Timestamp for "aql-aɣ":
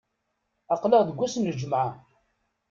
0.73-1.01